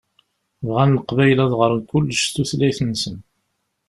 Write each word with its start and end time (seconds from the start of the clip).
Bɣan 0.67 0.95
Leqbayel 0.97 1.39
ad 1.45 1.53
ɣṛen 1.59 1.81
kullec 1.89 2.19
s 2.21 2.27
tutlayt-nsen. 2.33 3.17